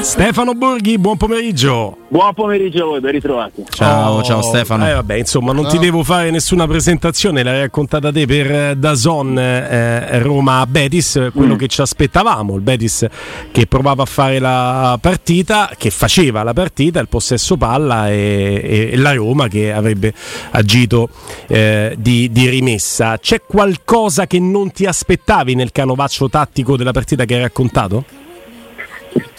[0.00, 1.96] Stefano Borghi, buon pomeriggio.
[2.08, 3.64] Buon pomeriggio a voi, ben ritrovati.
[3.68, 4.88] Ciao, oh, ciao Stefano.
[4.88, 5.68] Eh, vabbè, insomma, non no.
[5.68, 11.54] ti devo fare nessuna presentazione, l'hai raccontata te per eh, Dazon eh, Roma Betis, quello
[11.54, 11.58] mm.
[11.58, 13.06] che ci aspettavamo, il Betis
[13.50, 18.96] che provava a fare la partita, che faceva la partita, il possesso palla e, e
[18.96, 20.14] la Roma che avrebbe
[20.52, 21.08] agito
[21.48, 23.18] eh, di, di, rimessa.
[23.18, 28.26] C'è qualcosa che non ti aspettavi nel canovaccio tattico della partita che hai raccontato?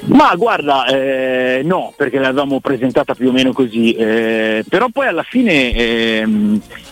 [0.05, 5.23] Ma guarda, eh, no, perché l'avevamo presentata più o meno così, eh, però poi alla
[5.23, 6.27] fine eh,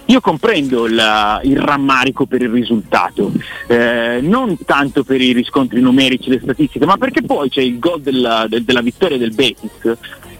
[0.05, 3.32] io comprendo la, il rammarico per il risultato,
[3.68, 8.02] eh, non tanto per i riscontri numerici, le statistiche, ma perché poi c'è il gol
[8.02, 9.98] della, del, della vittoria del Betis.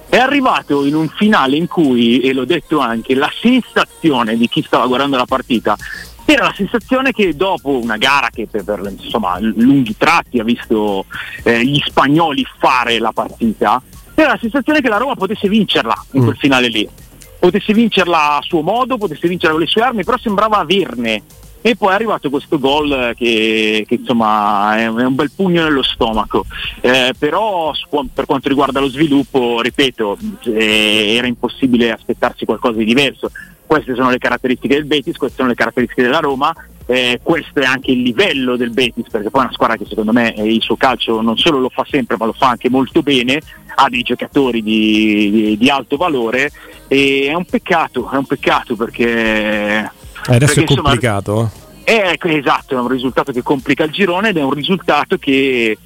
[0.10, 4.62] È arrivato in un finale in cui, e l'ho detto anche, la sensazione di chi
[4.62, 5.76] stava guardando la partita
[6.34, 11.06] era la sensazione che dopo una gara che per, per insomma, lunghi tratti ha visto
[11.44, 13.82] eh, gli spagnoli fare la partita,
[14.14, 16.40] era la sensazione che la Roma potesse vincerla in quel mm.
[16.40, 16.90] finale lì.
[17.40, 21.22] Potesse vincerla a suo modo, potesse vincerla con le sue armi, però sembrava averne.
[21.62, 26.46] E poi è arrivato questo gol che, che insomma è un bel pugno nello stomaco.
[26.82, 27.72] Eh, però
[28.14, 33.32] per quanto riguarda lo sviluppo, ripeto, eh, era impossibile aspettarsi qualcosa di diverso
[33.68, 36.54] queste sono le caratteristiche del Betis, queste sono le caratteristiche della Roma,
[36.88, 40.14] eh, questo è anche il livello del Betis, perché poi è una squadra che secondo
[40.14, 43.04] me eh, il suo calcio non solo lo fa sempre, ma lo fa anche molto
[43.04, 43.42] bene,
[43.76, 46.50] ha dei giocatori di, di, di alto valore
[46.88, 49.92] e è un peccato, è un peccato perché...
[50.30, 51.32] Adesso perché, è complicato.
[51.32, 55.78] Insomma, è, esatto, è un risultato che complica il girone ed è un risultato che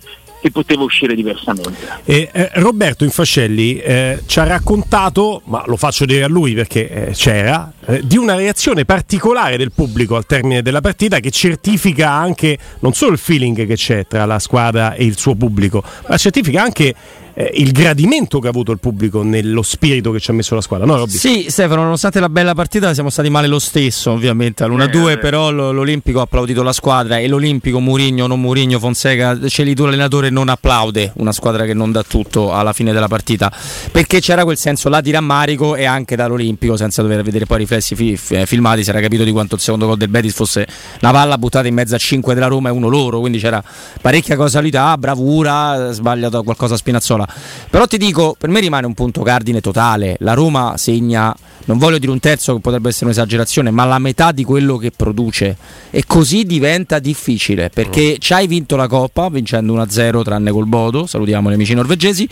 [0.42, 1.88] che poteva uscire diversamente.
[2.04, 6.90] E, eh, Roberto Infascelli eh, ci ha raccontato, ma lo faccio dire a lui perché
[6.90, 12.10] eh, c'era, eh, di una reazione particolare del pubblico al termine della partita che certifica
[12.10, 16.18] anche non solo il feeling che c'è tra la squadra e il suo pubblico, ma
[16.18, 16.96] certifica anche
[17.34, 20.62] eh, il gradimento che ha avuto il pubblico nello spirito che ci ha messo la
[20.62, 20.86] squadra.
[20.86, 25.18] No, sì, Stefano, nonostante la bella partita siamo stati male lo stesso, ovviamente all'1-2, eh,
[25.18, 30.50] però l'Olimpico ha applaudito la squadra e l'Olimpico, Murigno, non Murigno, Fonseca, Celito l'allenatore non
[30.50, 33.52] applaude una squadra che non dà tutto alla fine della partita,
[33.92, 37.96] perché c'era quel senso là di rammarico e anche dall'Olimpico, senza dover vedere poi riflessi
[37.96, 40.68] fi- filmati, si era capito di quanto il secondo gol del Betis fosse
[41.02, 43.64] una palla buttata in mezzo a 5 della Roma e uno loro, quindi c'era
[44.02, 47.21] parecchia causalità, bravura, sbagliato qualcosa a Spinazzola.
[47.70, 50.16] Però ti dico, per me rimane un punto cardine totale.
[50.20, 51.36] La Roma segna,
[51.66, 54.92] non voglio dire un terzo che potrebbe essere un'esagerazione, ma la metà di quello che
[54.92, 55.56] produce.
[55.90, 58.20] E così diventa difficile perché mm.
[58.20, 62.28] ci hai vinto la Coppa vincendo 1-0 tranne col Bodo, salutiamo gli amici norvegesi,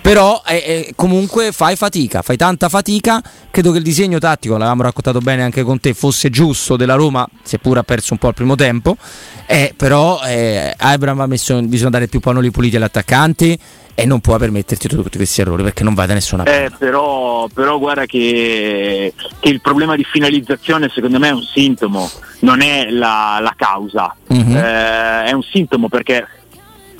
[0.00, 3.22] però eh, eh, comunque fai fatica, fai tanta fatica.
[3.50, 7.26] Credo che il disegno tattico, l'avevamo raccontato bene anche con te, fosse giusto della Roma,
[7.42, 8.96] seppur ha perso un po' il primo tempo.
[9.46, 13.58] Eh, però eh, Abram ha messo bisogna dare più pannoli puliti agli attaccanti
[13.96, 16.64] e non puoi permetterti tutti questi errori perché non va da nessuna parte.
[16.64, 22.10] Eh, però, però, guarda che, che, il problema di finalizzazione secondo me è un sintomo,
[22.40, 24.14] non è la, la causa.
[24.32, 24.56] Mm-hmm.
[24.56, 26.26] Eh, è un sintomo perché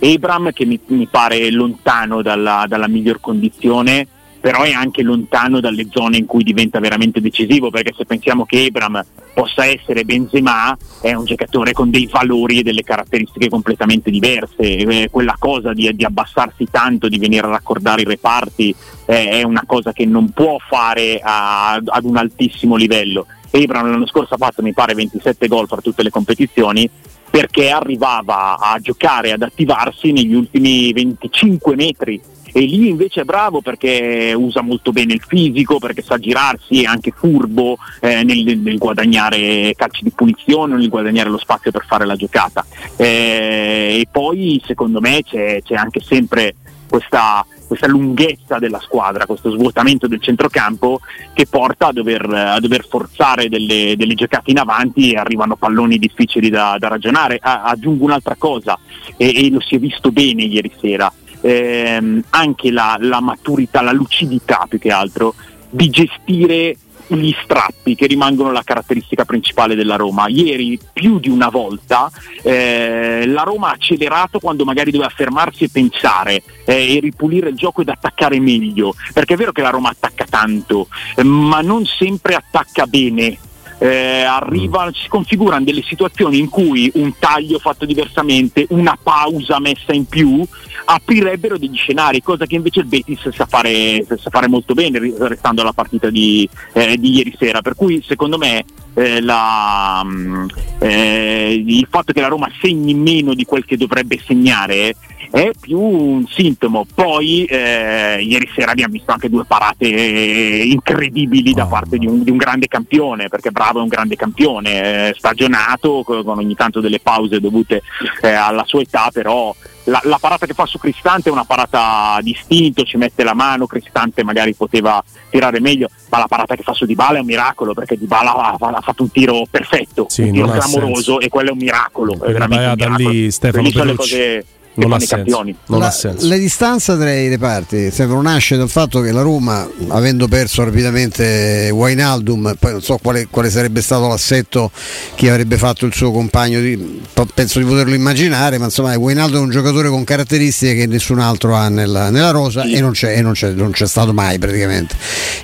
[0.01, 4.07] Abram che mi, mi pare lontano dalla, dalla miglior condizione
[4.45, 8.67] però è anche lontano dalle zone in cui diventa veramente decisivo, perché se pensiamo che
[8.67, 14.59] Ebram possa essere Benzema, è un giocatore con dei valori e delle caratteristiche completamente diverse,
[14.59, 18.75] eh, quella cosa di, di, abbassarsi tanto, di venire a raccordare i reparti,
[19.07, 23.25] eh, è una cosa che non può fare a, ad un altissimo livello.
[23.51, 26.87] Ebram l'anno scorso ha fatto mi pare 27 gol fra tutte le competizioni,
[27.31, 32.21] perché arrivava a giocare, ad attivarsi negli ultimi 25 metri
[32.57, 36.87] e lì invece è bravo perché usa molto bene il fisico, perché sa girarsi, è
[36.87, 42.07] anche furbo eh, nel, nel, guadagnare calci di punizione, nel guadagnare lo spazio per fare
[42.07, 42.65] la giocata.
[42.97, 46.55] Eh, e poi secondo me c'è, c'è anche sempre
[46.89, 51.01] questa, questa, lunghezza della squadra, questo svuotamento del centrocampo
[51.33, 55.99] che porta a dover, a dover forzare delle, delle, giocate in avanti e arrivano palloni
[55.99, 57.39] difficili da, da ragionare.
[57.41, 58.79] A, aggiungo un'altra cosa
[59.17, 63.93] e, e, lo si è visto bene ieri sera ehm, anche la, la maturità, la
[63.93, 65.35] lucidità più che altro
[65.69, 66.77] di gestire
[67.09, 70.29] gli strappi che rimangono la caratteristica principale della Roma.
[70.29, 72.11] Ieri più di una volta
[72.43, 77.57] eh, la Roma ha accelerato quando magari doveva fermarsi e pensare eh, e ripulire il
[77.57, 81.85] gioco ed attaccare meglio, perché è vero che la Roma attacca tanto, eh, ma non
[81.85, 83.39] sempre attacca bene
[83.79, 89.93] eh, arrivano, si configurano delle situazioni in cui un taglio fatto diversamente, una pausa messa
[89.93, 90.45] in più,
[90.87, 95.63] aprirebbero degli scenari, cosa che invece il Betis sa fare, sa fare molto bene restando
[95.63, 97.63] alla partita di, eh, di ieri sera.
[97.63, 100.47] Per cui secondo me eh, la, mm,
[100.79, 104.95] eh, il fatto che la Roma segni meno di quel che dovrebbe segnare
[105.35, 106.87] è più un sintomo.
[106.95, 112.31] Poi eh, ieri sera abbiamo visto anche due parate incredibili da parte di un, di
[112.31, 117.01] un grande campione, perché Bravo è un grande campione, eh, stagionato, con ogni tanto delle
[117.01, 117.83] pause dovute
[118.23, 119.53] eh, alla sua età, però
[119.85, 123.67] la, la, parata che fa su Cristante è una parata distinto, ci mette la mano,
[123.67, 127.75] Cristante magari poteva tirare meglio, ma la parata che fa su Dybala è un miracolo
[127.75, 131.53] perché Dybala ha, ha fatto un tiro perfetto, sì, un tiro clamoroso e quello è
[131.53, 132.13] un miracolo.
[132.13, 133.09] È veramente un miracolo.
[133.11, 135.43] lì Stefano Perucci non ha, senso.
[135.67, 136.27] non la, ha senso.
[136.27, 141.71] La distanza tra i reparti Stefano, nasce dal fatto che la Roma, avendo perso rapidamente
[141.73, 144.71] Wainaldum, poi non so quale, quale, sarebbe stato l'assetto
[145.15, 149.43] che avrebbe fatto il suo compagno, di, penso di poterlo immaginare, ma insomma Wainaldum è
[149.43, 152.73] un giocatore con caratteristiche che nessun altro ha nella, nella rosa sì.
[152.73, 154.97] e, non c'è, e non, c'è, non c'è, stato mai praticamente.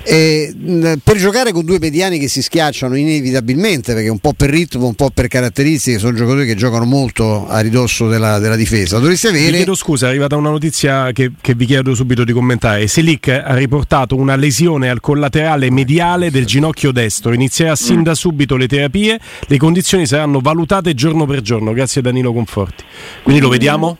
[0.03, 0.53] E,
[1.01, 4.95] per giocare con due mediani che si schiacciano inevitabilmente, perché un po' per ritmo, un
[4.95, 8.99] po' per caratteristiche, sono giocatori che giocano molto a ridosso della, della difesa.
[8.99, 9.45] Dovresti dovreste avere.
[9.45, 12.87] Vi chiedo scusa, è arrivata una notizia che, che vi chiedo subito di commentare.
[12.87, 17.33] Selic ha riportato una lesione al collaterale mediale del ginocchio destro.
[17.33, 18.03] Inizierà sin mm.
[18.03, 19.19] da subito le terapie.
[19.47, 21.73] Le condizioni saranno valutate giorno per giorno.
[21.73, 22.83] Grazie a Danilo Conforti.
[23.21, 23.51] Quindi lo mm.
[23.51, 23.97] vediamo?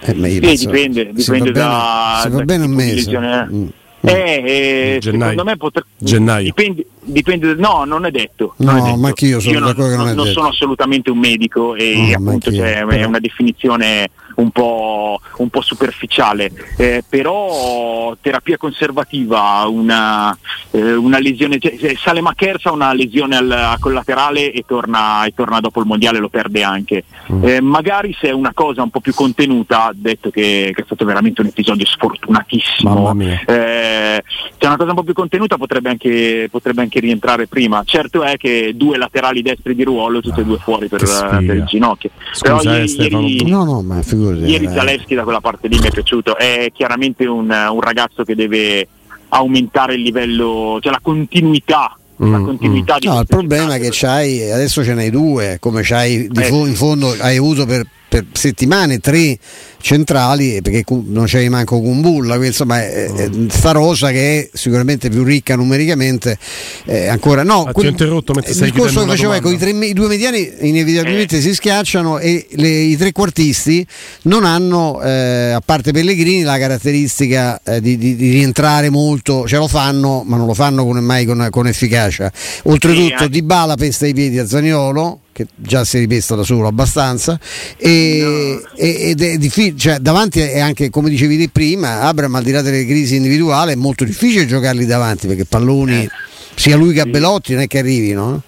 [0.00, 3.10] Eh, sì, dipende, dipende da, bene, da, va bene un mese.
[3.10, 3.46] Eh.
[3.54, 3.66] Mm.
[4.06, 4.12] Eh,
[4.44, 6.44] eh, secondo me potrebbe gennaio.
[6.44, 8.52] Dipende, dipende, no, non è detto.
[8.58, 8.98] Non no, è detto.
[8.98, 12.84] ma anch'io sono io non, non, non sono assolutamente un medico e no, appunto cioè,
[12.84, 20.36] è una definizione un po', un po superficiale, eh, però terapia conservativa, una,
[20.70, 25.60] eh, una lesione, cioè, sale Macherza una lesione al, al collaterale e torna, e torna,
[25.60, 27.04] dopo il mondiale, lo perde anche.
[27.32, 27.44] Mm.
[27.44, 31.04] Eh, magari se è una cosa un po' più contenuta, detto che, che è stato
[31.04, 33.63] veramente un episodio sfortunatissimo, eh,
[34.64, 37.82] se è una cosa un po' più contenuta potrebbe anche, potrebbe anche rientrare prima.
[37.84, 41.64] Certo è che due laterali destri di ruolo, tutti e due fuori per, per il
[41.64, 42.10] ginocchio.
[42.32, 44.44] Scusa, Però ieri, ieri, no, no, ma figurati.
[44.44, 48.34] Ieri Zaleschi da quella parte lì mi è piaciuto, è chiaramente un, un ragazzo che
[48.34, 48.88] deve
[49.28, 53.80] aumentare il livello, cioè la continuità la mm, continuità mm, di no, il problema è
[53.80, 56.44] che c'hai adesso ce n'hai due come c'hai di eh.
[56.44, 57.84] fo- in fondo hai avuto per,
[58.14, 59.36] per settimane tre
[59.80, 65.24] centrali perché non c'è manco Kumbulla insomma è, è, sta rosa che è sicuramente più
[65.24, 66.38] ricca numericamente
[66.84, 67.42] eh, ancora.
[67.42, 71.38] No ah, quel, interrotto il discorso che facevo ecco i, tre, i, due mediani inevitabilmente
[71.38, 71.40] eh.
[71.40, 73.84] si schiacciano e le, i tre quartisti
[74.22, 79.56] non hanno eh, a parte Pellegrini la caratteristica eh, di, di, di, rientrare molto ce
[79.56, 82.30] lo fanno ma non lo fanno con, mai con, con efficacia.
[82.64, 86.68] Oltretutto Di Bala pesta i piedi a Zaniolo che già si è ripesta da solo
[86.68, 87.38] abbastanza
[87.76, 88.76] e, no.
[88.76, 92.62] ed è difficile, cioè, davanti è anche come dicevi te prima Abram al di là
[92.62, 96.10] delle crisi individuali è molto difficile giocarli davanti perché palloni eh.
[96.54, 98.42] sia lui che Belotti non è che arrivino?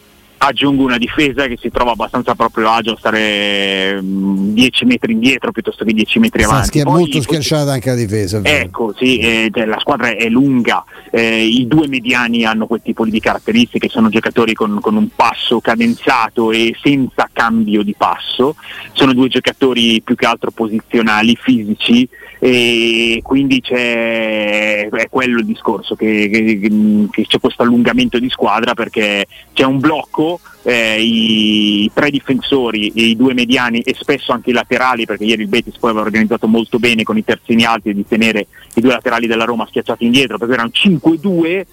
[0.47, 5.53] Aggiungo una difesa che si trova abbastanza proprio agio a stare 10 mm, metri indietro
[5.53, 6.79] piuttosto che 10 metri avanti.
[6.81, 8.41] È molto schiacciata anche la difesa.
[8.43, 13.21] Ecco, sì, eh, la squadra è lunga, eh, i due mediani hanno quel tipo di
[13.21, 18.57] caratteristiche, sono giocatori con, con, un passo cadenzato e senza cambio di passo,
[18.93, 22.09] sono due giocatori più che altro posizionali, fisici
[22.39, 28.75] e quindi c'è è quello il discorso che, che, che c'è questo allungamento di squadra
[28.75, 34.51] perché c'è un blocco eh, i tre difensori e i due mediani e spesso anche
[34.51, 37.95] i laterali perché ieri il Betis poi aveva organizzato molto bene con i terzini alti
[37.95, 41.65] di tenere i due laterali della Roma schiacciati indietro perché erano 5-2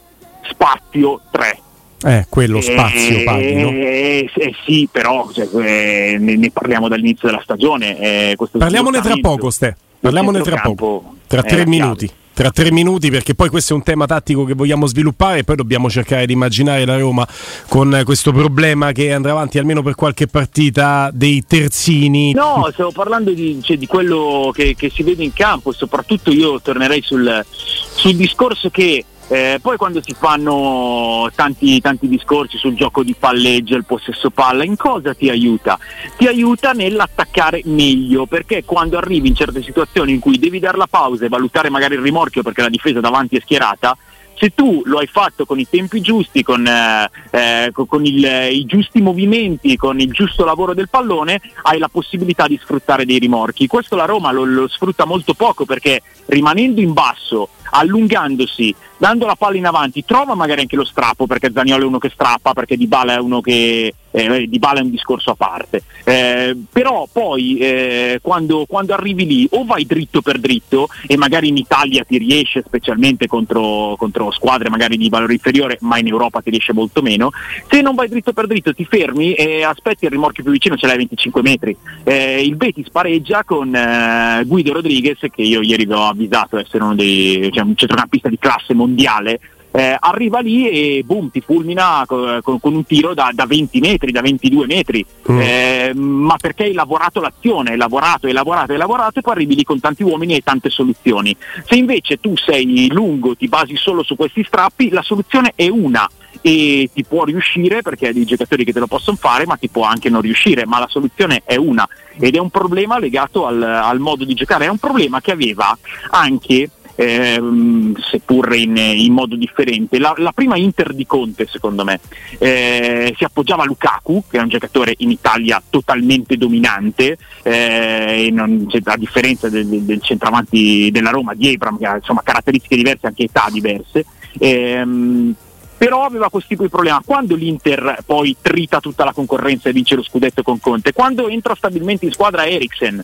[0.43, 1.57] spazio 3
[2.05, 3.69] eh, quello spazio eh, paghi, no?
[3.69, 7.97] Eh, eh, sì, però cioè, eh, ne, ne, parliamo dall'inizio della stagione.
[7.97, 9.77] Eh, Parliamone tra poco, Ste.
[10.03, 12.11] Parliamone tra poco, tra tre minuti.
[12.33, 15.55] Tra tre minuti, perché poi questo è un tema tattico che vogliamo sviluppare e poi
[15.55, 17.25] dobbiamo cercare di immaginare la Roma
[17.69, 22.33] con questo problema che andrà avanti almeno per qualche partita dei terzini.
[22.33, 26.31] No, stavo parlando di, cioè, di quello che, che, si vede in campo e soprattutto
[26.31, 32.75] io tornerei sul, sul discorso che eh, poi quando si fanno tanti, tanti, discorsi sul
[32.75, 35.79] gioco di palleggio, il possesso palla, in cosa ti aiuta?
[36.17, 40.87] Ti aiuta nell'attaccare meglio, perché quando arrivi in certe situazioni in cui devi dare la
[40.87, 43.97] pausa e valutare magari il rimorchio perché la difesa davanti è schierata,
[44.35, 48.65] se tu lo hai fatto con i tempi giusti, con, eh, eh con il, i
[48.65, 53.67] giusti movimenti, con il giusto lavoro del pallone, hai la possibilità di sfruttare dei rimorchi.
[53.67, 59.35] Questo la Roma lo, lo sfrutta molto poco perché rimanendo in basso allungandosi, dando la
[59.35, 62.77] palla in avanti, trova magari anche lo strappo perché Zaniolo è uno che strappa, perché
[62.77, 65.83] Di Bala è uno che eh, Di Bala è un discorso a parte.
[66.03, 71.47] Eh, però poi eh, quando, quando, arrivi lì o vai dritto per dritto e magari
[71.47, 76.41] in Italia ti riesce, specialmente contro, contro squadre magari di valore inferiore, ma in Europa
[76.41, 77.31] ti riesce molto meno,
[77.67, 80.85] se non vai dritto per dritto ti fermi e aspetti il rimorchio più vicino, ce
[80.85, 81.75] l'hai a 25 metri.
[82.03, 86.83] Eh, il Betis pareggia con eh, Guido Rodriguez, che io ieri vi ho avvisato essere
[86.83, 89.39] uno dei, cioè, un centrocampista di classe mondiale,
[89.75, 93.79] eh, arriva lì e boom, ti fulmina con, con, con un tiro da, da, 20
[93.79, 95.39] metri, da 22 metri, mm.
[95.41, 99.55] eh, ma perché hai lavorato l'azione, hai lavorato, hai lavorato, hai lavorato e poi arrivi
[99.55, 101.35] lì con tanti uomini e tante soluzioni.
[101.65, 106.07] Se invece tu sei lungo, ti basi solo su questi strappi, la soluzione è una
[106.41, 109.69] e ti può riuscire perché hai dei giocatori che te lo possono fare, ma ti
[109.69, 111.87] può anche non riuscire, ma la soluzione è una
[112.19, 115.75] ed è un problema legato al, al modo di giocare, è un problema che aveva
[116.11, 119.99] anche ehm, seppur in, in, modo differente.
[119.99, 121.99] La, la, prima Inter di Conte, secondo me,
[122.37, 128.67] eh, si appoggiava a Lukaku, che è un giocatore in Italia totalmente dominante, eh, non,
[128.83, 133.23] a differenza del, del, centravanti della Roma, di Abram, che ha insomma, caratteristiche diverse, anche
[133.23, 134.05] età diverse.
[134.39, 135.35] Ehm,
[135.83, 137.01] però aveva questo tipo di problema.
[137.05, 141.55] Quando l'Inter poi trita tutta la concorrenza e vince lo scudetto con Conte, quando entra
[141.55, 143.03] stabilmente in squadra Eriksen,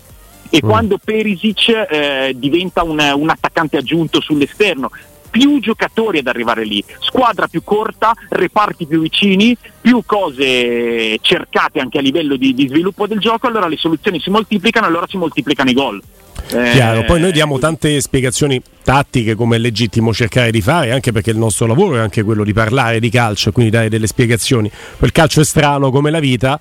[0.49, 0.67] e mm.
[0.67, 4.89] quando Perisic eh, diventa un, un attaccante aggiunto sull'esterno
[5.29, 11.99] più giocatori ad arrivare lì, squadra più corta, reparti più vicini, più cose cercate anche
[11.99, 15.69] a livello di, di sviluppo del gioco, allora le soluzioni si moltiplicano, allora si moltiplicano
[15.69, 16.01] i gol.
[16.47, 21.29] Chiaro, poi noi diamo tante spiegazioni tattiche come è legittimo cercare di fare, anche perché
[21.29, 24.71] il nostro lavoro è anche quello di parlare di calcio, quindi dare delle spiegazioni.
[24.97, 26.59] Quel calcio è strano come la vita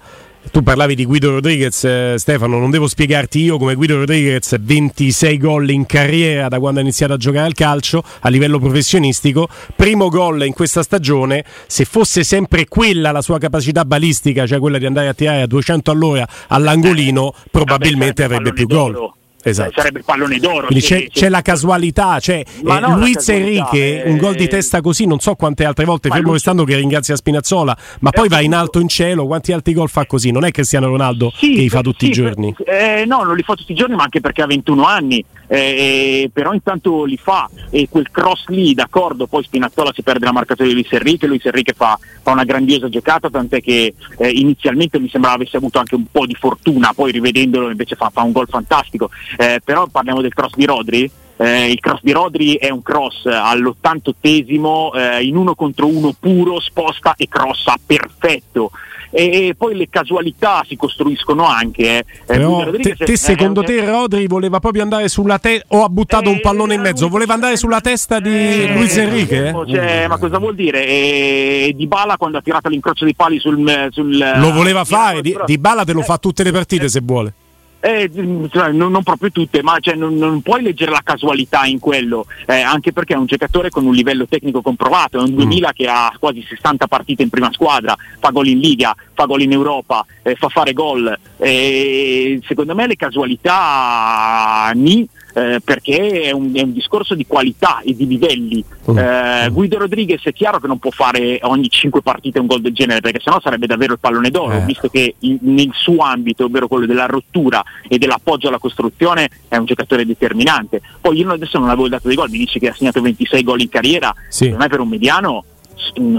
[0.50, 5.38] tu parlavi di Guido Rodriguez, eh, Stefano, non devo spiegarti io come Guido Rodriguez 26
[5.38, 10.08] gol in carriera da quando ha iniziato a giocare al calcio a livello professionistico, primo
[10.08, 14.86] gol in questa stagione, se fosse sempre quella la sua capacità balistica, cioè quella di
[14.86, 19.16] andare a tirare a 200 all'ora all'angolino, probabilmente avrebbe più gol
[19.50, 19.72] esatto.
[19.76, 20.66] sarebbe il pallone d'oro.
[20.66, 24.08] Quindi c'è, c'è, la casualità, cioè eh, Luiz Enrique, è...
[24.08, 26.76] un gol di eh, testa così, non so quante altre volte, ma fermo restando che
[26.76, 30.30] ringrazia Spinazzola, ma poi va in alto in cielo, quanti altri gol fa così?
[30.30, 32.54] Non è Cristiano Ronaldo sì, che li fa tutti sì, i giorni?
[32.64, 36.30] Eh, no, non li fa tutti i giorni, ma anche perché ha 21 anni, eh,
[36.32, 40.68] però intanto li fa e quel cross lì, d'accordo, poi Spinazzola si perde la marcatura
[40.68, 45.08] di Luis Enrique, Luis Enrique fa, fa una grandiosa giocata, tant'è che eh, inizialmente mi
[45.08, 48.48] sembrava avesse avuto anche un po' di fortuna, poi rivedendolo invece fa, fa un gol
[48.48, 51.10] fantastico eh, però parliamo del cross di Rodri.
[51.40, 56.58] Eh, il cross di Rodri è un cross all'88esimo eh, in uno contro uno puro,
[56.58, 58.72] sposta e crossa perfetto.
[59.10, 61.98] E, e poi le casualità si costruiscono anche.
[61.98, 62.04] Eh.
[62.26, 66.40] Però, te, te, secondo te Rodri voleva proprio andare sulla testa o ha buttato un
[66.40, 67.08] pallone in mezzo?
[67.08, 69.54] Voleva andare sulla testa di eh, Luis Enrique?
[69.66, 70.86] Cioè, ma cosa vuol dire?
[70.86, 73.88] E, di Bala quando ha tirato l'incrocio dei pali sul...
[73.90, 77.32] sul Lo voleva fare, di, di Bala te lo fa tutte le partite se vuole.
[77.80, 78.10] Eh,
[78.50, 82.26] cioè, non, non, proprio tutte, ma cioè, non, non, puoi leggere la casualità in quello,
[82.46, 85.70] eh, anche perché è un giocatore con un livello tecnico comprovato, è un 2000 mm.
[85.74, 89.52] che ha quasi 60 partite in prima squadra, fa gol in Liga, fa gol in
[89.52, 91.16] Europa, eh, fa fare gol.
[91.38, 95.08] secondo me le casualità ni,
[95.38, 98.64] eh, perché è un, è un, discorso di qualità e di livelli.
[98.90, 98.98] Mm.
[98.98, 102.72] Eh, Guido Rodriguez è chiaro che non può fare ogni 5 partite un gol del
[102.72, 104.64] genere, perché sennò sarebbe davvero il pallone d'oro, eh.
[104.64, 109.56] visto che in, nel suo ambito, ovvero quello della rottura e dell'appoggio alla costruzione, è
[109.56, 110.80] un giocatore determinante.
[111.00, 113.60] Poi io adesso non avevo dato dei gol, mi dice che ha segnato 26 gol
[113.60, 114.48] in carriera, sì.
[114.48, 115.44] per me per un mediano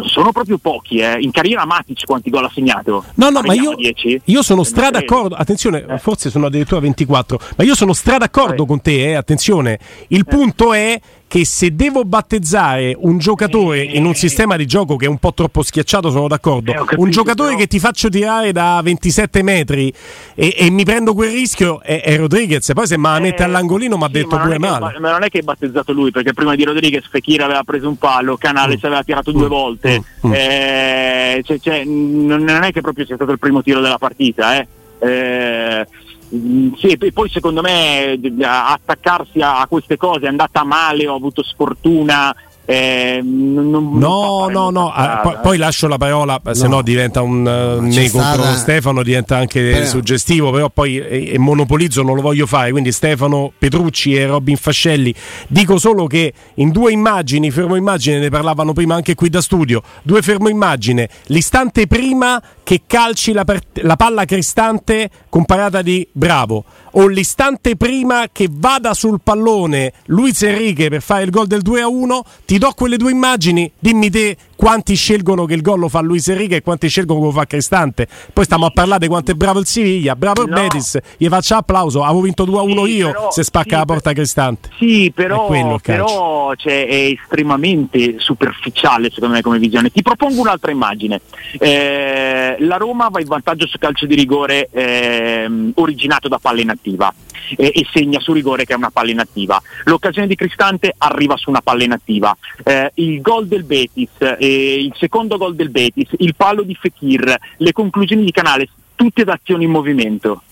[0.06, 0.98] sono proprio pochi.
[0.98, 1.20] Eh.
[1.20, 3.04] In carriera Matic quanti gol ha segnato?
[3.16, 3.75] No, no, ma io,
[4.24, 5.36] io, sono stra d'accordo.
[5.36, 5.98] Attenzione, eh.
[5.98, 8.68] forse sono addirittura 24, ma io sono stra d'accordo eh.
[8.68, 9.12] con te.
[9.12, 9.13] Eh.
[9.13, 10.24] Attenzione, il eh.
[10.24, 15.07] punto è che se devo battezzare un giocatore in un sistema di gioco che è
[15.07, 16.71] un po' troppo schiacciato, sono d'accordo.
[16.71, 17.59] Eh, capito, un giocatore però...
[17.62, 19.93] che ti faccio tirare da 27 metri
[20.33, 22.71] e, e mi prendo quel rischio è, è Rodriguez.
[22.74, 24.93] Poi se me la mette all'angolino mi ha sì, detto pure male.
[24.93, 27.88] Che, ma non è che hai battezzato lui, perché prima di Rodriguez Fekir aveva preso
[27.88, 28.79] un palo, Canale mm.
[28.79, 29.50] ci aveva tirato due mm.
[29.50, 30.03] volte.
[30.25, 30.33] Mm.
[30.33, 34.57] Eh, cioè, cioè, non è che proprio sia stato il primo tiro della partita.
[34.57, 34.67] Eh.
[35.01, 35.99] Eh, Mm,
[36.29, 42.36] sì, e poi secondo me attaccarsi a, queste cose è andata male, ho avuto sfortuna,
[42.72, 46.54] Eh, non, non no, no, no, ah, poi, poi, lascio la parola, no.
[46.54, 48.58] se no diventa un uh, nei contro stata...
[48.58, 49.86] Stefano, diventa anche però...
[49.88, 55.12] suggestivo, però poi eh, monopolizzo non lo voglio fare, quindi Stefano Petrucci e Robin Fascelli,
[55.48, 59.82] dico solo che in due immagini, fermo immagine, ne parlavano prima anche qui da studio,
[60.04, 66.66] due fermo immagine, l'istante prima che calci la, per- la palla cristante comparata di Bravo,
[66.93, 71.81] o l'istante prima che vada sul pallone Luis Enrique per fare il gol del 2
[71.81, 75.88] a 1, ti do quelle due immagini, dimmi te quanti scelgono che il gol lo
[75.88, 78.10] fa Luis Enrique e quanti scelgono che lo fa Cristante.
[78.34, 80.56] Poi stiamo a parlare di quanto è bravo il Siviglia, bravo il no.
[80.60, 83.75] Betis, gli faccio applauso, avevo vinto 2 a 1 sì, io però, se spacca sì,
[83.75, 84.70] la porta Cristante.
[84.78, 85.48] Sì, però,
[85.82, 89.92] però cioè, è estremamente superficiale secondo me come visione.
[89.92, 91.22] Ti propongo un'altra immagine.
[91.58, 97.13] Eh, la Roma va in vantaggio su calcio di rigore eh, originato da palla inattiva
[97.58, 99.62] eh, e segna su rigore che è una palla inattiva.
[99.86, 102.36] L'occasione di Cristante arriva su una palla inattiva.
[102.63, 107.38] Eh, il gol del Betis, eh, il secondo gol del Betis, il palo di Fekir,
[107.58, 110.44] le conclusioni di Canale, tutte da azioni in movimento.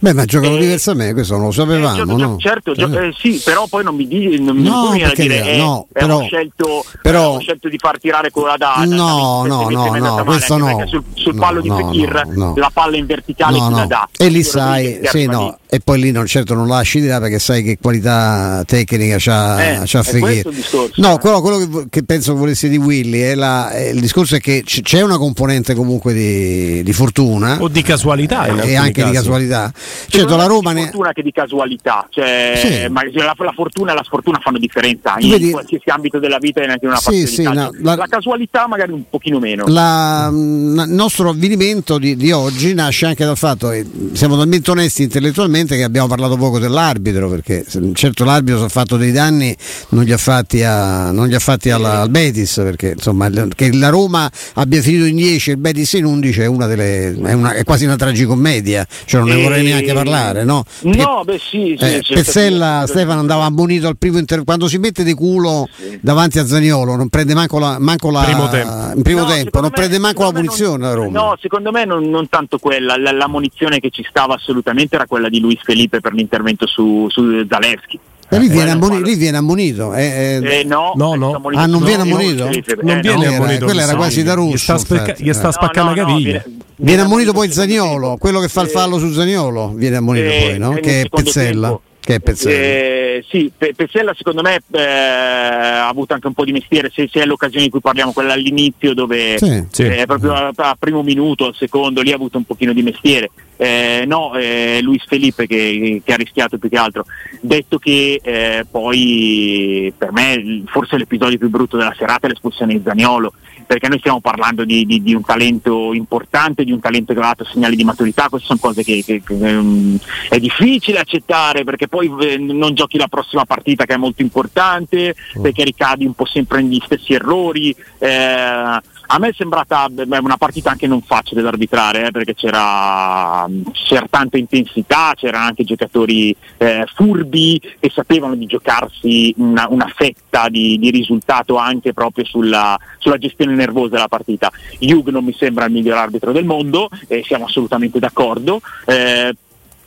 [0.00, 2.36] Beh, ma giocano eh, diversamente, questo non lo sapevamo, eh, no?
[2.38, 3.08] Certo, gio- eh.
[3.08, 6.22] eh, sì, però poi non mi, di- non no, mi a dire eh, no, però,
[6.22, 8.84] scelto, però, scelto, di far tirare con la data.
[8.84, 10.84] No, no, no, no, questo no.
[10.86, 13.86] Sul, sul pallo di Fekir la palla in verticale no, no.
[13.86, 14.08] dà.
[14.16, 17.38] E lì sai, sì, no, e poi lì non certo non lasci di là perché
[17.38, 20.48] sai che qualità tecnica c'ha, eh, c'ha Fekir.
[20.96, 24.40] No, quello, quello che, che, penso volessi di Willy è, la, è il discorso è
[24.40, 29.10] che c- c'è una componente comunque di, di fortuna o di casualità e anche casi.
[29.10, 29.72] di casualità
[30.08, 30.82] certo, la Roma ne...
[30.84, 32.88] fortuna che di casualità, cioè, sì.
[32.90, 35.50] ma la, la, fortuna e la sfortuna fanno differenza in vedi...
[35.50, 37.94] qualsiasi ambito della vita e neanche in una sì, sì, no, la...
[37.94, 38.06] la...
[38.08, 39.64] casualità magari un pochino meno.
[39.66, 40.28] La...
[40.32, 45.76] il nostro avvenimento di, di, oggi nasce anche dal fatto che siamo talmente onesti intellettualmente
[45.76, 49.56] che abbiamo parlato poco dell'arbitro, perché certo l'arbitro si è fatto dei danni,
[49.90, 53.72] non li ha fatti, a, non li ha fatti alla, al Betis, perché insomma che
[53.72, 57.32] la Roma abbia finito in 10 e il Betis in 11 è, una delle, è,
[57.32, 60.64] una, è quasi una tragicommedia, cioè non ne vorrei neanche parlare no?
[60.82, 61.76] no, beh sì.
[61.78, 64.44] sì eh, Pezzella Stefano andava ammonito al primo intervento.
[64.44, 65.98] Quando si mette di culo sì.
[66.00, 68.96] davanti a Zaniolo, non prende manco la, manco la primo tempo.
[68.96, 71.20] in primo no, tempo, non me, prende manco la punizione non, Roma.
[71.20, 72.96] No, secondo me non, non tanto quella.
[72.96, 77.06] La, la, munizione che ci stava assolutamente era quella di Luis Felipe per l'intervento su,
[77.08, 77.98] su Zalewski.
[78.32, 79.92] E lì, viene ammonito, lì viene ammonito.
[79.92, 81.38] Eh, eh, eh no, no, no.
[81.54, 82.48] Ah, non viene ammonito?
[82.80, 83.64] Non viene ammonito.
[83.66, 84.54] Quella era quasi da russo.
[84.54, 86.42] Gli sta, specca- gli sta spaccando la caviglia.
[86.76, 90.72] Viene ammonito poi Zagnolo, quello che fa il fallo su Zagnolo, viene ammonito poi, no?
[90.72, 91.68] Che è Pezzella.
[91.68, 91.82] Tempo.
[92.04, 92.56] Che è Pezzella.
[92.56, 97.08] Eh, sì, Pe- Pezzella secondo me eh, ha avuto anche un po' di mestiere, se,
[97.08, 99.82] se, è l'occasione di cui parliamo, quella all'inizio dove sì, sì.
[99.84, 103.30] Eh, proprio a, a, primo minuto, al secondo, lì ha avuto un pochino di mestiere.
[103.56, 107.04] Eh, no, eh, Luis Felipe che, che, ha rischiato più che altro.
[107.40, 112.82] Detto che eh, poi per me forse l'episodio più brutto della serata è l'espulsione di
[112.84, 113.32] Zaniolo
[113.66, 117.22] perché noi stiamo parlando di, di, di, un talento importante, di un talento che ha
[117.22, 119.98] dato segnali di maturità, queste sono cose che, che, che um,
[120.28, 125.14] è difficile accettare perché poi eh, non giochi la prossima partita che è molto importante,
[125.38, 125.42] mm.
[125.42, 127.74] perché ricadi un po' sempre negli stessi errori.
[127.98, 128.80] Eh,
[129.14, 133.46] a me è sembrata beh, una partita anche non facile da arbitrare eh, perché c'era,
[133.72, 140.48] c'era, tanta intensità, c'erano anche giocatori eh, furbi che sapevano di giocarsi una, una fetta
[140.48, 144.50] di, di, risultato anche proprio sulla, sulla, gestione nervosa della partita.
[144.80, 148.62] Hugh non mi sembra il miglior arbitro del mondo, eh, siamo assolutamente d'accordo.
[148.86, 149.34] Eh,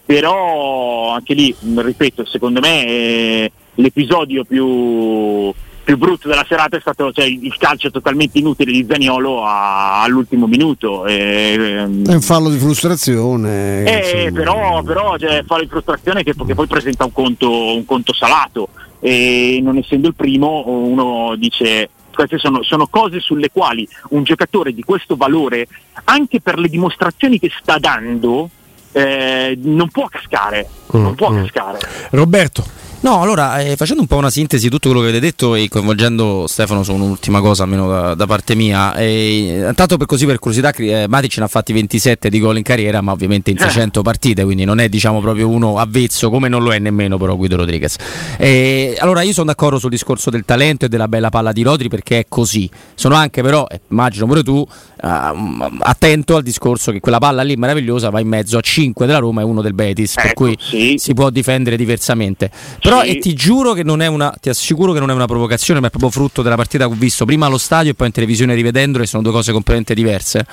[0.05, 5.51] però anche lì, ripeto, secondo me eh, l'episodio più,
[5.85, 10.47] più brutto della serata è stato cioè, il calcio totalmente inutile di Zaniolo a, all'ultimo
[10.47, 11.05] minuto.
[11.05, 13.83] E, è un fallo di frustrazione.
[13.83, 18.13] Eh, però, però cioè, fallo di frustrazione che, che poi presenta un conto, un conto,
[18.13, 18.69] salato
[18.99, 24.73] e non essendo il primo uno dice queste sono, sono, cose sulle quali un giocatore
[24.73, 25.67] di questo valore,
[26.05, 28.49] anche per le dimostrazioni che sta dando,
[28.93, 30.67] eh, non può cascare.
[30.95, 31.41] Mm, non può mm.
[31.43, 31.79] cascare.
[32.11, 32.84] Roberto.
[33.01, 35.67] No, allora, eh, facendo un po' una sintesi di tutto quello che avete detto e
[35.67, 40.39] coinvolgendo Stefano su un'ultima cosa, almeno da, da parte mia, eh, tanto per così per
[40.39, 43.99] curiosità, eh, Matic ne ha fatti 27 di gol in carriera, ma ovviamente in 600
[43.99, 44.03] eh.
[44.03, 47.57] partite, quindi non è diciamo proprio uno avvezzo, come non lo è nemmeno però Guido
[47.57, 47.95] Rodriguez.
[48.37, 51.89] Eh, allora, io sono d'accordo sul discorso del talento e della bella palla di Rodri
[51.89, 52.67] perché è così.
[52.95, 54.67] Sono anche però, eh, immagino pure tu,
[55.07, 59.41] attento al discorso che quella palla lì meravigliosa va in mezzo a 5 della Roma
[59.41, 60.95] e uno del Betis, ecco, per cui sì.
[60.97, 62.49] si può difendere diversamente.
[62.81, 63.09] Però sì.
[63.09, 65.87] e ti giuro che non è una, ti assicuro che non è una provocazione, ma
[65.87, 68.55] è proprio frutto della partita che ho visto prima allo stadio e poi in televisione
[68.55, 70.45] rivedendolo e sono due cose completamente diverse.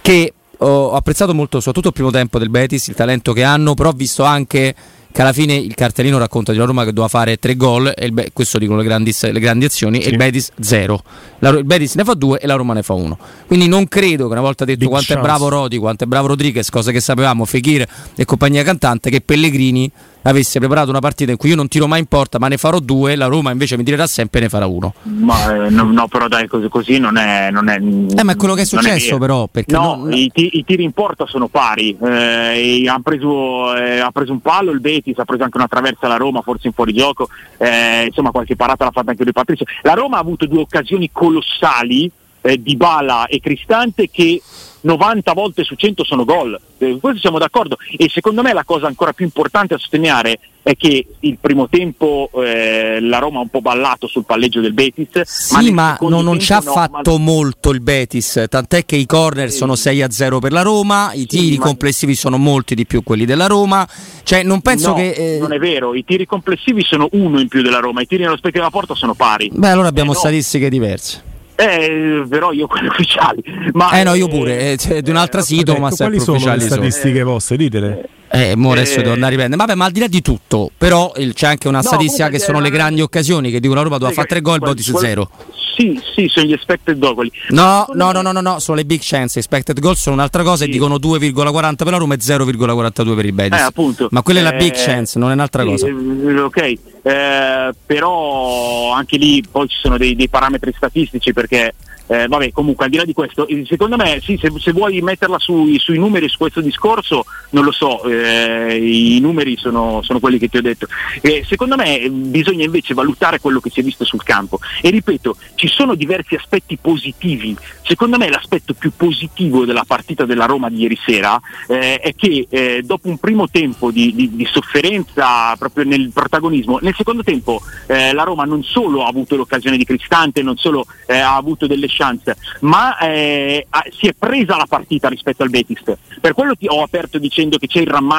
[0.00, 0.32] Che
[0.62, 3.94] ho apprezzato molto soprattutto il primo tempo del Betis, il talento che hanno, però ho
[3.94, 4.74] visto anche
[5.12, 8.06] che alla fine il cartellino racconta di una Roma che doveva fare tre gol, e
[8.06, 10.08] il, questo dicono le grandi, le grandi azioni, sì.
[10.08, 11.02] e il Betis zero.
[11.40, 13.18] La, il Betis ne fa due e la Roma ne fa uno.
[13.46, 15.20] Quindi non credo che una volta detto Big quanto chance.
[15.20, 19.20] è bravo Rodi, quanto è bravo Rodriguez, cose che sapevamo, Fekir e compagnia cantante, che
[19.20, 19.90] Pellegrini
[20.22, 22.78] avesse preparato una partita in cui io non tiro mai in porta, ma ne farò
[22.78, 24.94] due, la Roma invece mi tirerà sempre e ne farà uno.
[25.02, 27.50] Ma eh, no, no, però dai, così, così non è.
[27.50, 29.48] Non è eh, ma è quello che è successo, è però.
[29.48, 30.12] Perché no, non...
[30.12, 31.96] i, t- i, tiri in porta sono pari.
[32.02, 36.08] Eh, ha, preso, eh, ha, preso, un palo il Betis, ha preso anche una traversa
[36.08, 37.28] la Roma, forse in fuorigioco.
[37.56, 39.66] Eh, insomma, qualche parata l'ha fatta anche lui Patrizio.
[39.82, 42.10] La Roma ha avuto due occasioni colossali
[42.42, 44.40] eh, di Bala e Cristante che
[44.82, 48.86] 90 volte su 100 sono gol, eh, questo siamo d'accordo e secondo me la cosa
[48.86, 53.48] ancora più importante da sottolineare è che il primo tempo eh, la Roma ha un
[53.48, 55.22] po' ballato sul palleggio del Betis.
[55.22, 57.24] Sì, ma, ma non, non ci ha no, fatto ma...
[57.24, 59.58] molto il Betis, tant'è che i corner sì.
[59.58, 63.02] sono 6 a 0 per la Roma, i tiri sì, complessivi sono molti di più
[63.02, 63.88] quelli della Roma.
[64.22, 65.10] Cioè, non penso no, che.
[65.10, 65.38] Eh...
[65.38, 68.36] Non è vero, i tiri complessivi sono uno in più della Roma, i tiri nello
[68.36, 69.50] specchio della porta sono pari.
[69.52, 71.28] Beh, allora abbiamo eh, statistiche diverse.
[71.60, 73.42] Eh, però io quelle ufficiali.
[73.72, 76.60] Ma, eh no, io pure, eh, cioè, di un altro sito, ma quali sono le
[76.60, 77.56] statistiche vostre?
[77.58, 78.08] Ditele.
[78.32, 79.60] Eh, mo adesso devo andare a riprendere.
[79.60, 82.38] Vabbè, ma al di là di tutto, però il, c'è anche una no, statistica che
[82.38, 85.28] sono le grandi occasioni che dicono la Roma doveva fare tre gol, di su zero.
[85.76, 87.30] Sì, sì, sono gli expected goal.
[87.48, 89.38] No, no, no, no, no, no, sono le big chance.
[89.38, 93.32] Expected goal sono un'altra cosa e dicono 2,40 per la Roma e 0,42 per i
[93.32, 93.58] Betis.
[93.58, 94.08] Eh, appunto.
[94.10, 95.86] Ma quella è la big eh, chance, non è un'altra cosa.
[95.86, 101.74] Eh, ok, eh, però anche lì poi ci sono dei, parametri statistici perché
[102.06, 105.00] eh, vabbè, comunque al di là di questo, eh, secondo me sì, se, se vuoi
[105.00, 110.20] metterla sui, sui, numeri su questo discorso, non lo so, eh, i numeri sono, sono,
[110.20, 110.86] quelli che ti ho detto.
[111.20, 114.58] Eh, secondo me bisogna invece valutare quello che si è visto sul campo.
[114.80, 117.56] E ripeto, ci sono diversi aspetti positivi.
[117.82, 122.46] Secondo me l'aspetto più positivo della partita della Roma di ieri sera eh, è che
[122.48, 127.60] eh, dopo un primo tempo di, di, di, sofferenza proprio nel protagonismo, nel secondo tempo
[127.86, 132.36] la Roma non solo ha avuto l'occasione di Cristante, non solo ha avuto delle chance,
[132.60, 133.66] ma eh,
[133.98, 135.82] si è presa la partita rispetto al Betis.
[136.20, 138.09] Per quello ti ho aperto dicendo che c'è il rammarico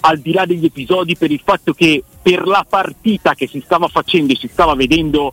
[0.00, 3.88] al di là degli episodi per il fatto che per la partita che si stava
[3.88, 5.32] facendo e si stava vedendo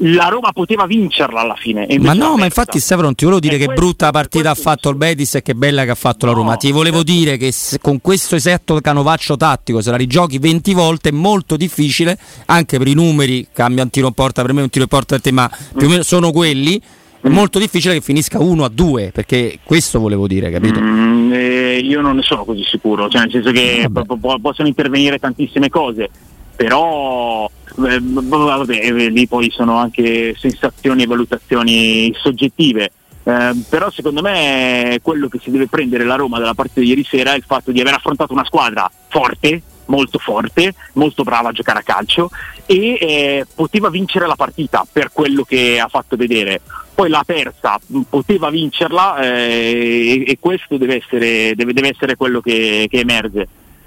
[0.00, 1.86] la Roma poteva vincerla alla fine.
[1.98, 4.96] Ma no, ma infatti Stefano ti volevo dire che questo, brutta partita ha fatto il
[4.96, 6.56] Betis e che bella che ha fatto no, la Roma.
[6.56, 7.12] Ti volevo certo.
[7.12, 12.18] dire che con questo esatto canovaccio tattico, se la rigiochi 20 volte è molto difficile,
[12.46, 15.14] anche per i numeri, cambia un tiro in porta per me, un tiro in porta
[15.14, 16.80] per te, ma più o meno sono quelli.
[17.26, 20.78] È molto difficile che finisca 1 a 2 perché questo volevo dire, capito?
[20.80, 25.18] Mm, eh, io non ne sono così sicuro, cioè nel senso che p- possono intervenire
[25.18, 26.08] tantissime cose,
[26.54, 27.50] però
[27.84, 32.92] eh, vabbè, eh, lì poi sono anche sensazioni e valutazioni soggettive.
[33.24, 37.02] Eh, però secondo me quello che si deve prendere la Roma dalla partita di ieri
[37.02, 41.52] sera è il fatto di aver affrontato una squadra forte, molto forte, molto brava a
[41.52, 42.30] giocare a calcio
[42.66, 46.60] e eh, poteva vincere la partita per quello che ha fatto vedere.
[46.96, 47.78] Poi l'ha persa,
[48.08, 53.46] poteva vincerla eh, e, e, questo deve essere, deve, deve essere quello che, che emerge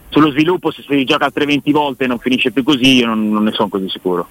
[0.10, 3.32] sullo sviluppo se si gioca altre 20 volte e non finisce più così, io non,
[3.32, 4.28] non ne sono così sicuro.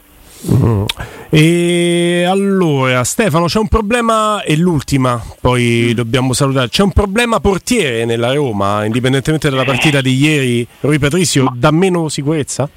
[0.53, 0.85] Mm.
[1.31, 5.95] E allora Stefano c'è un problema e l'ultima poi mm.
[5.95, 11.45] dobbiamo salutare c'è un problema portiere nella Roma indipendentemente dalla partita di ieri Rui Patrizio
[11.45, 11.55] Ma...
[11.57, 12.71] dà meno sicurezza?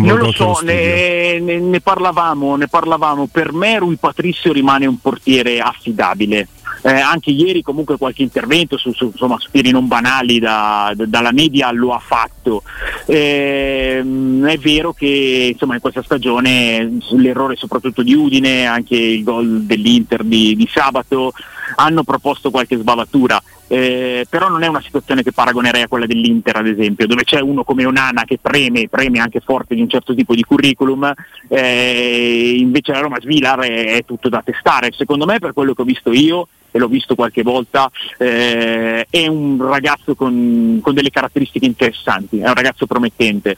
[0.00, 4.98] Non lo so ne, ne, ne, parlavamo, ne parlavamo per me Rui Patrizio rimane un
[4.98, 6.48] portiere affidabile
[6.86, 11.06] eh, anche ieri comunque qualche intervento su, su, insomma, su tiri non banali da, da,
[11.06, 12.62] dalla media lo ha fatto.
[13.06, 19.62] Eh, è vero che insomma, in questa stagione l'errore soprattutto di Udine, anche il gol
[19.62, 21.32] dell'Inter di, di sabato,
[21.76, 23.42] hanno proposto qualche sbavatura.
[23.66, 27.40] Eh, però non è una situazione che paragonerei a quella dell'Inter ad esempio, dove c'è
[27.40, 31.12] uno come Onana che preme, preme anche forte di un certo tipo di curriculum,
[31.48, 35.82] eh, invece la Roma Svilar è, è, tutto da testare, secondo me per quello che
[35.82, 41.10] ho visto io e l'ho visto qualche volta, eh, è un ragazzo con, con delle
[41.10, 43.56] caratteristiche interessanti, è un ragazzo promettente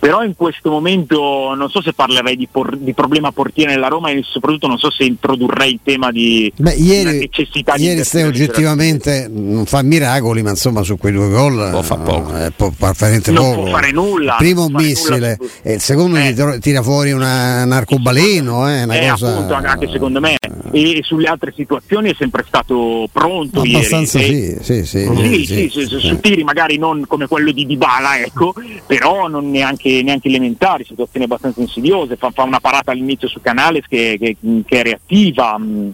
[0.00, 4.08] però in questo momento non so se parlerei di, por- di, problema portiere nella Roma
[4.08, 8.26] e soprattutto non so se introdurrei il tema di Beh, ieri, necessità ieri di Ieri
[8.26, 12.34] oggettivamente non fa miracoli ma insomma su quei due gol può fa poco.
[12.34, 12.94] eh, può, non
[13.34, 13.60] poco.
[13.60, 15.48] può fare nulla il primo un missile su...
[15.62, 16.58] e il secondo eh.
[16.60, 19.34] tira fuori una, un arcobaleno eh, una eh, cosa...
[19.34, 20.38] appunto anche secondo me
[20.72, 24.58] e sulle altre situazioni è sempre stato pronto abbastanza ieri.
[24.62, 28.54] Sì, sì, sì, sì, sì, su tiri magari non come quello di Dybala ecco
[28.86, 33.84] però non neanche neanche, elementari, situazioni abbastanza insidiose, fa, fa, una parata all'inizio su Canales
[33.88, 35.58] che, che, che è reattiva.
[35.58, 35.90] Mm.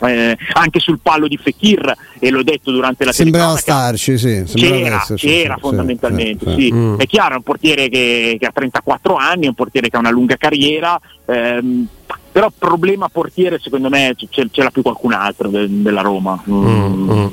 [0.00, 4.96] eh, anche sul palo di Fekir e l'ho detto durante la sembrava starci sì, c'era,
[4.96, 6.72] esserci, c'era sì, fondamentalmente sì, sì.
[6.72, 6.98] Mm.
[6.98, 10.00] è chiaro è un portiere che, che, ha 34 anni è un portiere che ha
[10.00, 11.86] una lunga carriera ehm,
[12.34, 16.66] però problema portiere secondo me ce, ce l'ha più qualcun altro de, della Roma mm,
[16.66, 17.10] mm.
[17.12, 17.26] mm.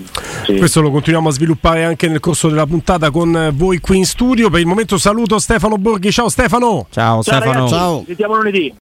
[0.43, 0.57] Sì.
[0.57, 4.51] questo lo continuiamo a sviluppare anche nel corso della puntata con voi qui in studio
[4.51, 8.73] per il momento saluto Stefano Borghi ciao Stefano ciao, ciao Stefano ragazzi, ciao sentiamo lunedì